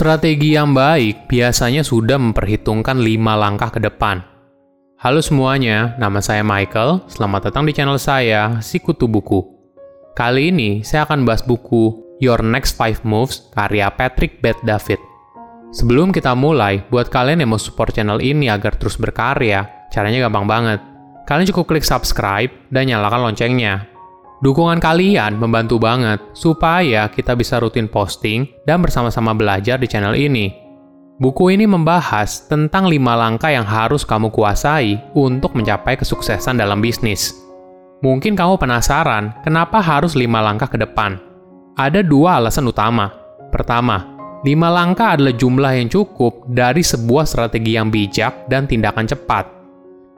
[0.00, 4.24] Strategi yang baik biasanya sudah memperhitungkan lima langkah ke depan.
[4.96, 7.04] Halo semuanya, nama saya Michael.
[7.04, 9.44] Selamat datang di channel saya, Sikutu Buku.
[10.16, 14.96] Kali ini saya akan bahas buku Your Next Five Moves karya Patrick Bet David.
[15.68, 20.48] Sebelum kita mulai, buat kalian yang mau support channel ini agar terus berkarya, caranya gampang
[20.48, 20.80] banget.
[21.28, 23.84] Kalian cukup klik subscribe dan nyalakan loncengnya
[24.40, 30.48] Dukungan kalian membantu banget supaya kita bisa rutin posting dan bersama-sama belajar di channel ini.
[31.20, 37.36] Buku ini membahas tentang lima langkah yang harus kamu kuasai untuk mencapai kesuksesan dalam bisnis.
[38.00, 41.20] Mungkin kamu penasaran kenapa harus lima langkah ke depan.
[41.76, 43.12] Ada dua alasan utama.
[43.52, 44.08] Pertama,
[44.40, 49.44] lima langkah adalah jumlah yang cukup dari sebuah strategi yang bijak dan tindakan cepat.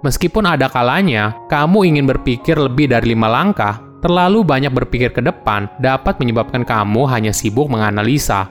[0.07, 5.71] Meskipun ada kalanya kamu ingin berpikir lebih dari lima langkah, Terlalu banyak berpikir ke depan
[5.79, 8.51] dapat menyebabkan kamu hanya sibuk menganalisa.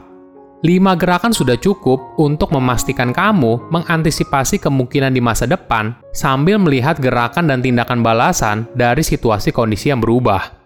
[0.63, 7.51] Lima gerakan sudah cukup untuk memastikan kamu mengantisipasi kemungkinan di masa depan sambil melihat gerakan
[7.51, 10.61] dan tindakan balasan dari situasi kondisi yang berubah.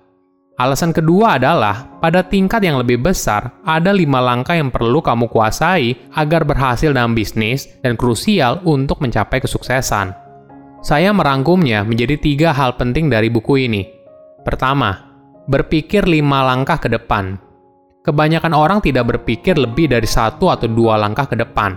[0.55, 5.95] Alasan kedua adalah, pada tingkat yang lebih besar, ada lima langkah yang perlu kamu kuasai
[6.15, 10.15] agar berhasil dalam bisnis dan krusial untuk mencapai kesuksesan.
[10.79, 13.94] Saya merangkumnya menjadi tiga hal penting dari buku ini.
[14.45, 14.93] Pertama,
[15.49, 17.41] berpikir lima langkah ke depan.
[18.05, 21.73] Kebanyakan orang tidak berpikir lebih dari satu atau dua langkah ke depan.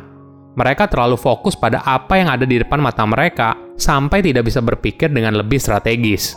[0.53, 5.09] Mereka terlalu fokus pada apa yang ada di depan mata mereka sampai tidak bisa berpikir
[5.09, 6.37] dengan lebih strategis.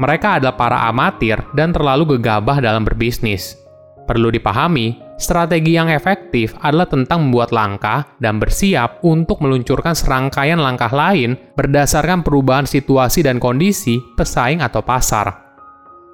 [0.00, 3.60] Mereka adalah para amatir dan terlalu gegabah dalam berbisnis.
[4.08, 10.88] Perlu dipahami, strategi yang efektif adalah tentang membuat langkah dan bersiap untuk meluncurkan serangkaian langkah
[10.88, 15.49] lain berdasarkan perubahan situasi dan kondisi pesaing atau pasar.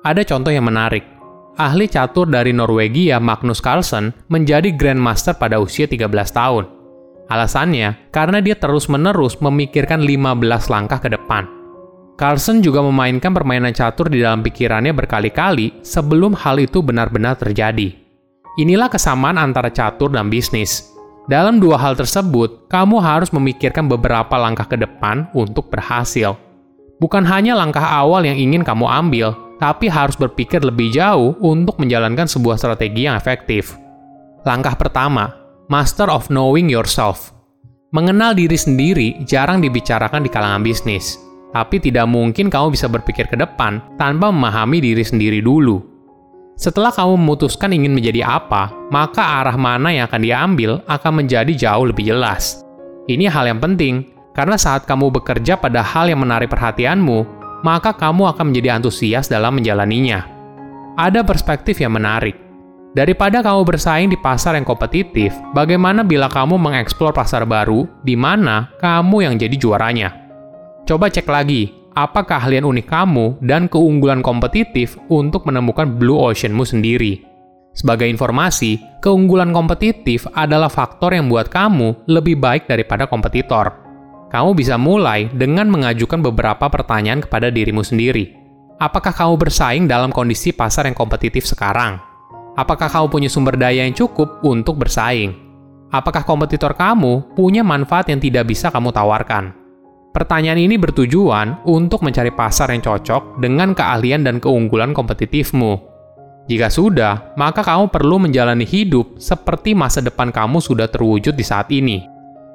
[0.07, 1.03] Ada contoh yang menarik.
[1.59, 6.65] Ahli catur dari Norwegia Magnus Carlsen menjadi Grandmaster pada usia 13 tahun.
[7.27, 11.51] Alasannya, karena dia terus-menerus memikirkan 15 langkah ke depan.
[12.15, 17.91] Carlsen juga memainkan permainan catur di dalam pikirannya berkali-kali sebelum hal itu benar-benar terjadi.
[18.63, 20.87] Inilah kesamaan antara catur dan bisnis.
[21.27, 26.39] Dalam dua hal tersebut, kamu harus memikirkan beberapa langkah ke depan untuk berhasil.
[27.03, 32.29] Bukan hanya langkah awal yang ingin kamu ambil, tapi harus berpikir lebih jauh untuk menjalankan
[32.29, 33.77] sebuah strategi yang efektif.
[34.45, 35.33] Langkah pertama,
[35.67, 37.35] master of knowing yourself.
[37.91, 41.17] Mengenal diri sendiri jarang dibicarakan di kalangan bisnis,
[41.55, 45.81] tapi tidak mungkin kamu bisa berpikir ke depan tanpa memahami diri sendiri dulu.
[46.57, 51.85] Setelah kamu memutuskan ingin menjadi apa, maka arah mana yang akan diambil akan menjadi jauh
[51.89, 52.65] lebih jelas.
[53.07, 57.36] Ini hal yang penting, karena saat kamu bekerja pada hal yang menarik perhatianmu,
[57.67, 60.23] maka kamu akan menjadi antusias dalam menjalaninya.
[60.95, 62.39] Ada perspektif yang menarik.
[62.95, 68.71] Daripada kamu bersaing di pasar yang kompetitif, bagaimana bila kamu mengeksplor pasar baru di mana
[68.79, 70.09] kamu yang jadi juaranya?
[70.87, 77.21] Coba cek lagi, apa keahlian unik kamu dan keunggulan kompetitif untuk menemukan blue oceanmu sendiri.
[77.77, 83.86] Sebagai informasi, keunggulan kompetitif adalah faktor yang membuat kamu lebih baik daripada kompetitor.
[84.27, 88.35] Kamu bisa mulai dengan mengajukan beberapa pertanyaan kepada dirimu sendiri.
[88.77, 92.03] Apakah kamu bersaing dalam kondisi pasar yang kompetitif sekarang?
[92.59, 95.33] Apakah kamu punya sumber daya yang cukup untuk bersaing?
[95.95, 99.55] Apakah kompetitor kamu punya manfaat yang tidak bisa kamu tawarkan?
[100.11, 105.79] Pertanyaan ini bertujuan untuk mencari pasar yang cocok dengan keahlian dan keunggulan kompetitifmu.
[106.49, 111.69] Jika sudah, maka kamu perlu menjalani hidup seperti masa depan kamu sudah terwujud di saat
[111.69, 112.03] ini.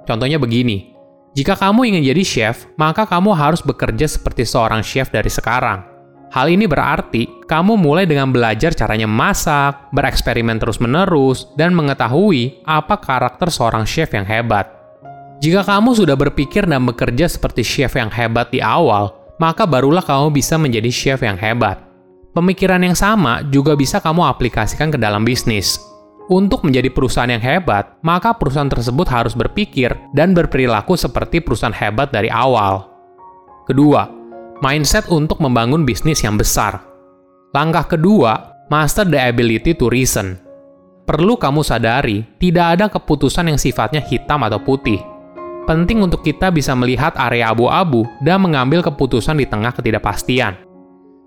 [0.10, 0.92] Contohnya begini:
[1.32, 5.80] jika kamu ingin jadi chef, maka kamu harus bekerja seperti seorang chef dari sekarang.
[6.32, 13.48] Hal ini berarti kamu mulai dengan belajar caranya masak, bereksperimen terus-menerus, dan mengetahui apa karakter
[13.48, 14.68] seorang chef yang hebat.
[15.40, 20.36] Jika kamu sudah berpikir dan bekerja seperti chef yang hebat di awal, maka barulah kamu
[20.36, 21.80] bisa menjadi chef yang hebat.
[22.32, 25.91] Pemikiran yang sama juga bisa kamu aplikasikan ke dalam bisnis.
[26.32, 32.08] Untuk menjadi perusahaan yang hebat, maka perusahaan tersebut harus berpikir dan berperilaku seperti perusahaan hebat
[32.08, 32.88] dari awal.
[33.68, 34.08] Kedua,
[34.64, 36.88] mindset untuk membangun bisnis yang besar.
[37.52, 40.40] Langkah kedua, master the ability to reason.
[41.04, 45.04] Perlu kamu sadari, tidak ada keputusan yang sifatnya hitam atau putih.
[45.68, 50.56] Penting untuk kita bisa melihat area abu-abu dan mengambil keputusan di tengah ketidakpastian.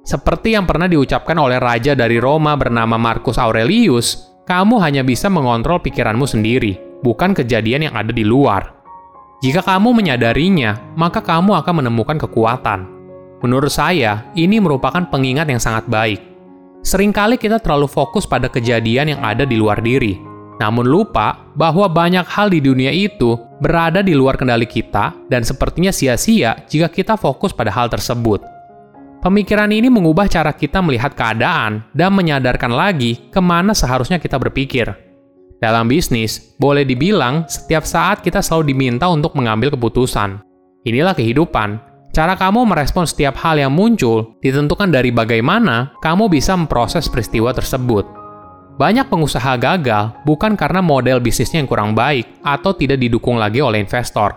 [0.01, 5.81] Seperti yang pernah diucapkan oleh raja dari Roma bernama Marcus Aurelius, kamu hanya bisa mengontrol
[5.81, 8.77] pikiranmu sendiri, bukan kejadian yang ada di luar.
[9.41, 12.85] Jika kamu menyadarinya, maka kamu akan menemukan kekuatan.
[13.41, 16.21] Menurut saya, ini merupakan pengingat yang sangat baik.
[16.85, 20.21] Seringkali kita terlalu fokus pada kejadian yang ada di luar diri,
[20.61, 25.89] namun lupa bahwa banyak hal di dunia itu berada di luar kendali kita dan sepertinya
[25.89, 28.54] sia-sia jika kita fokus pada hal tersebut.
[29.25, 34.85] Pemikiran ini mengubah cara kita melihat keadaan dan menyadarkan lagi ke mana seharusnya kita berpikir.
[35.57, 40.45] Dalam bisnis, boleh dibilang setiap saat kita selalu diminta untuk mengambil keputusan.
[40.85, 41.81] Inilah kehidupan.
[42.13, 48.05] Cara kamu merespon setiap hal yang muncul ditentukan dari bagaimana kamu bisa memproses peristiwa tersebut.
[48.77, 53.81] Banyak pengusaha gagal bukan karena model bisnisnya yang kurang baik atau tidak didukung lagi oleh
[53.81, 54.37] investor.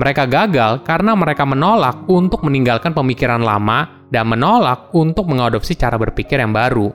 [0.00, 6.38] Mereka gagal karena mereka menolak untuk meninggalkan pemikiran lama dan menolak untuk mengadopsi cara berpikir
[6.38, 6.92] yang baru.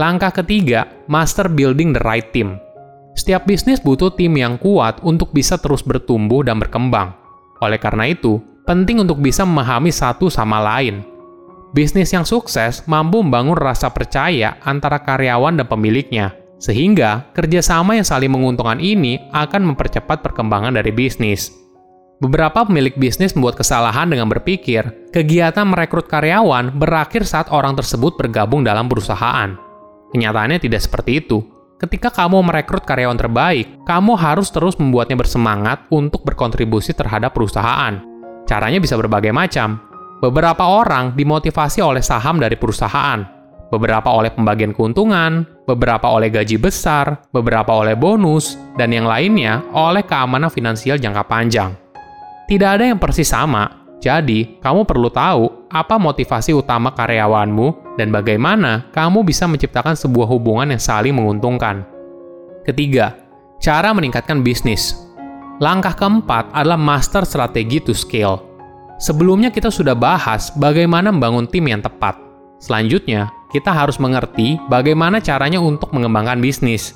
[0.00, 2.56] Langkah ketiga, master building the right team.
[3.16, 7.16] Setiap bisnis butuh tim yang kuat untuk bisa terus bertumbuh dan berkembang.
[7.64, 11.00] Oleh karena itu, penting untuk bisa memahami satu sama lain.
[11.72, 18.32] Bisnis yang sukses mampu membangun rasa percaya antara karyawan dan pemiliknya, sehingga kerjasama yang saling
[18.32, 21.65] menguntungkan ini akan mempercepat perkembangan dari bisnis.
[22.16, 28.64] Beberapa pemilik bisnis membuat kesalahan dengan berpikir kegiatan merekrut karyawan berakhir saat orang tersebut bergabung
[28.64, 29.52] dalam perusahaan.
[30.16, 31.44] Kenyataannya tidak seperti itu.
[31.76, 38.00] Ketika kamu merekrut karyawan terbaik, kamu harus terus membuatnya bersemangat untuk berkontribusi terhadap perusahaan.
[38.48, 39.84] Caranya bisa berbagai macam.
[40.24, 43.20] Beberapa orang dimotivasi oleh saham dari perusahaan,
[43.68, 50.00] beberapa oleh pembagian keuntungan, beberapa oleh gaji besar, beberapa oleh bonus, dan yang lainnya oleh
[50.00, 51.76] keamanan finansial jangka panjang.
[52.46, 58.86] Tidak ada yang persis sama, jadi, kamu perlu tahu apa motivasi utama karyawanmu dan bagaimana
[58.92, 61.82] kamu bisa menciptakan sebuah hubungan yang saling menguntungkan.
[62.62, 63.16] Ketiga,
[63.58, 64.94] cara meningkatkan bisnis.
[65.58, 68.44] Langkah keempat adalah master strategi to scale.
[69.00, 72.20] Sebelumnya kita sudah bahas bagaimana membangun tim yang tepat.
[72.60, 76.92] Selanjutnya, kita harus mengerti bagaimana caranya untuk mengembangkan bisnis.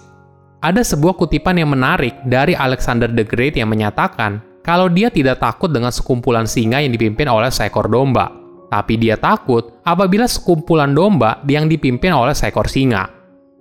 [0.61, 5.73] Ada sebuah kutipan yang menarik dari Alexander the Great yang menyatakan kalau dia tidak takut
[5.73, 8.29] dengan sekumpulan singa yang dipimpin oleh seekor domba.
[8.71, 13.09] Tapi dia takut apabila sekumpulan domba yang dipimpin oleh seekor singa.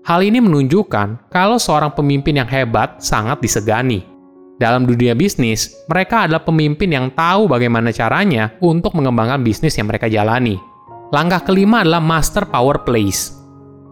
[0.06, 4.06] Hal ini menunjukkan kalau seorang pemimpin yang hebat sangat disegani.
[4.60, 10.12] Dalam dunia bisnis, mereka adalah pemimpin yang tahu bagaimana caranya untuk mengembangkan bisnis yang mereka
[10.12, 10.60] jalani.
[11.16, 13.34] Langkah kelima adalah master power place.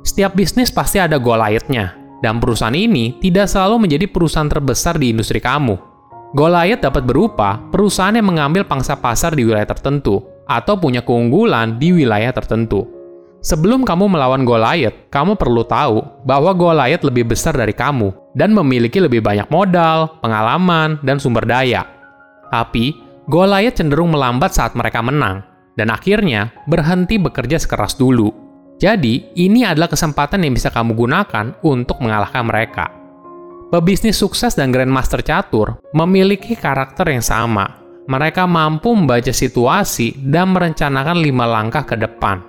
[0.03, 5.39] Setiap bisnis pasti ada Goliath-nya, dan perusahaan ini tidak selalu menjadi perusahaan terbesar di industri
[5.39, 5.96] kamu
[6.35, 11.95] Goliath dapat berupa perusahaan yang mengambil pangsa pasar di wilayah tertentu atau punya keunggulan di
[11.95, 12.83] wilayah tertentu.
[13.39, 18.99] Sebelum kamu melawan Goliath, kamu perlu tahu bahwa Goliath lebih besar dari kamu dan memiliki
[18.99, 21.87] lebih banyak modal, pengalaman, dan sumber daya.
[22.51, 22.91] Tapi,
[23.29, 25.47] Goliath cenderung melambat saat mereka menang
[25.79, 28.33] dan akhirnya berhenti bekerja sekeras dulu.
[28.81, 32.96] Jadi, ini adalah kesempatan yang bisa kamu gunakan untuk mengalahkan mereka.
[33.67, 37.83] Pebisnis sukses dan Grandmaster catur memiliki karakter yang sama.
[38.07, 42.39] Mereka mampu membaca situasi dan merencanakan lima langkah ke depan.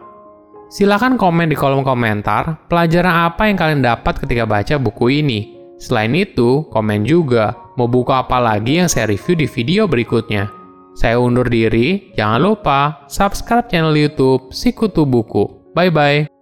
[0.70, 5.58] Silahkan komen di kolom komentar pelajaran apa yang kalian dapat ketika baca buku ini.
[5.82, 10.54] Selain itu, komen juga mau buku apa lagi yang saya review di video berikutnya.
[10.94, 15.74] Saya undur diri, jangan lupa subscribe channel YouTube Sikutu Buku.
[15.74, 16.37] Bye bye.